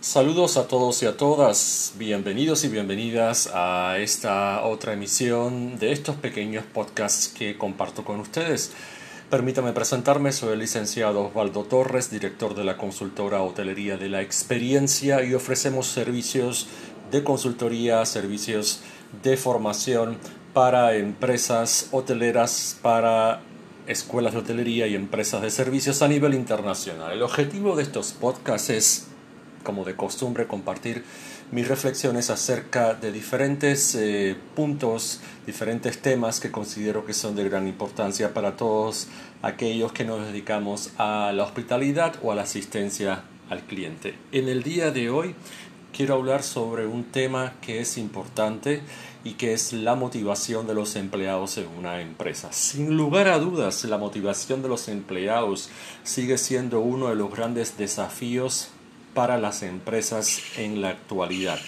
[0.00, 6.16] Saludos a todos y a todas, bienvenidos y bienvenidas a esta otra emisión de estos
[6.16, 8.72] pequeños podcasts que comparto con ustedes.
[9.28, 15.22] Permítame presentarme, soy el licenciado Osvaldo Torres, director de la consultora Hotelería de la Experiencia
[15.22, 16.66] y ofrecemos servicios
[17.10, 18.80] de consultoría, servicios
[19.22, 20.16] de formación
[20.54, 23.42] para empresas hoteleras, para
[23.86, 27.12] escuelas de hotelería y empresas de servicios a nivel internacional.
[27.12, 29.06] El objetivo de estos podcasts es
[29.62, 31.04] como de costumbre, compartir
[31.50, 37.66] mis reflexiones acerca de diferentes eh, puntos, diferentes temas que considero que son de gran
[37.66, 39.08] importancia para todos
[39.42, 44.14] aquellos que nos dedicamos a la hospitalidad o a la asistencia al cliente.
[44.32, 45.34] En el día de hoy
[45.92, 48.82] quiero hablar sobre un tema que es importante
[49.24, 52.52] y que es la motivación de los empleados en una empresa.
[52.52, 55.68] Sin lugar a dudas, la motivación de los empleados
[56.04, 58.70] sigue siendo uno de los grandes desafíos
[59.14, 61.58] para las empresas en la actualidad,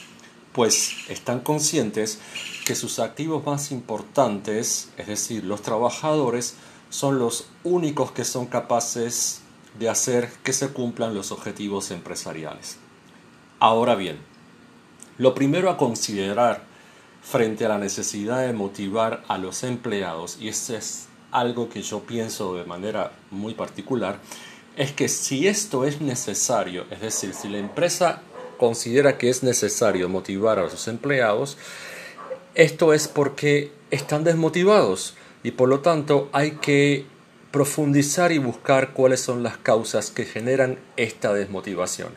[0.53, 2.21] pues están conscientes
[2.65, 6.55] que sus activos más importantes, es decir, los trabajadores,
[6.91, 9.41] son los únicos que son capaces
[9.79, 12.77] de hacer que se cumplan los objetivos empresariales.
[13.59, 14.19] Ahora bien,
[15.19, 16.65] lo primero a considerar
[17.23, 22.01] frente a la necesidad de motivar a los empleados, y esto es algo que yo
[22.01, 24.19] pienso de manera muy particular,
[24.77, 28.23] es que si esto es necesario, es decir, si la empresa
[28.59, 31.57] considera que es necesario motivar a sus empleados,
[32.55, 37.07] esto es porque están desmotivados y por lo tanto hay que
[37.51, 42.09] profundizar y buscar cuáles son las causas que generan esta desmotivación.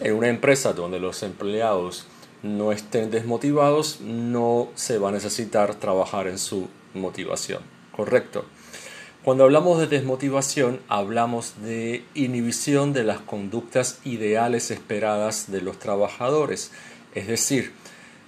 [0.00, 2.06] En una empresa donde los empleados
[2.42, 7.62] no estén desmotivados, no se va a necesitar trabajar en su motivación.
[7.96, 8.44] ¿Correcto?
[9.24, 16.72] Cuando hablamos de desmotivación, hablamos de inhibición de las conductas ideales esperadas de los trabajadores.
[17.14, 17.72] Es decir,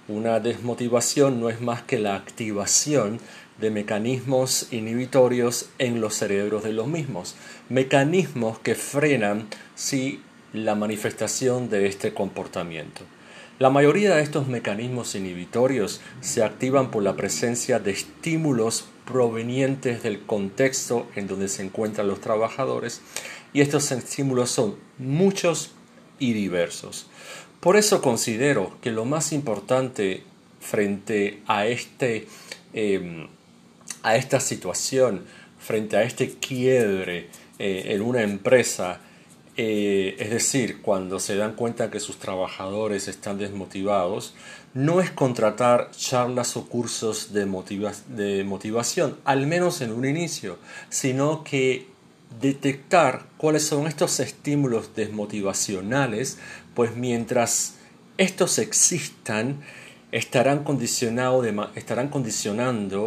[0.07, 3.19] una desmotivación no es más que la activación
[3.59, 7.35] de mecanismos inhibitorios en los cerebros de los mismos,
[7.69, 13.03] mecanismos que frenan si la manifestación de este comportamiento.
[13.59, 20.21] La mayoría de estos mecanismos inhibitorios se activan por la presencia de estímulos provenientes del
[20.21, 23.01] contexto en donde se encuentran los trabajadores
[23.53, 25.71] y estos estímulos son muchos
[26.19, 27.07] y diversos.
[27.59, 30.21] Por eso considero que lo más importante
[30.59, 32.27] frente a, este,
[32.73, 33.27] em,
[34.03, 35.25] a esta situación,
[35.57, 39.01] frente a este quiebre eh, en una empresa,
[39.59, 44.35] eh, es decir, cuando se dan cuenta que sus trabajadores están desmotivados,
[44.75, 50.59] no es contratar charlas o cursos de, motivación, al menos en un inicio,
[50.89, 51.87] sino que
[52.39, 56.37] detectar cuáles son estos estímulos desmotivacionales,
[56.75, 57.77] pues mientras
[58.19, 59.61] estos existan,
[60.11, 61.41] estarán condicionando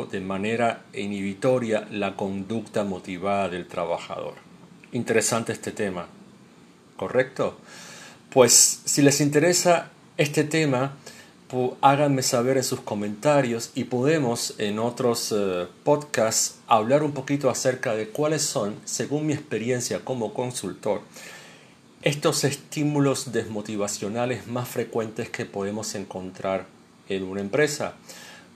[0.07, 4.35] de manera inhibitoria la conducta motivada del trabajador.
[4.91, 6.09] Interesante este tema.
[7.01, 7.57] ¿Correcto?
[8.29, 9.89] Pues si les interesa
[10.19, 10.99] este tema,
[11.81, 17.95] háganme saber en sus comentarios y podemos en otros eh, podcasts hablar un poquito acerca
[17.95, 21.01] de cuáles son, según mi experiencia como consultor,
[22.03, 26.67] estos estímulos desmotivacionales más frecuentes que podemos encontrar
[27.09, 27.95] en una empresa.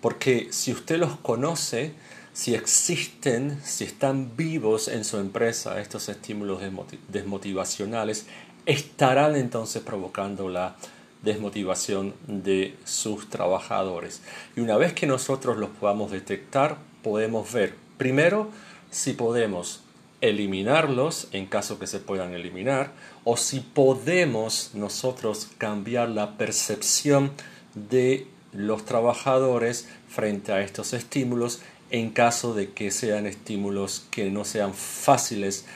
[0.03, 1.95] Porque si usted los conoce,
[2.35, 6.61] si existen, si están vivos en su empresa estos estímulos
[7.09, 8.27] desmotivacionales,
[8.67, 10.75] estarán entonces provocando la
[11.23, 14.21] desmotivación de sus trabajadores.
[14.57, 18.51] Y una vez que nosotros los podamos detectar, podemos ver primero
[18.91, 19.83] si podemos
[20.21, 22.91] eliminarlos en caso que se puedan eliminar
[23.23, 27.31] o si podemos nosotros cambiar la percepción
[27.75, 34.45] de los trabajadores frente a estos estímulos en caso de que sean estímulos que no
[34.45, 35.67] sean fáciles